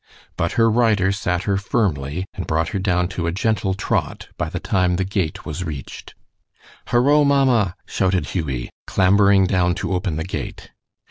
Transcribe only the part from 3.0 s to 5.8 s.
to a gentle trot by the time the gate was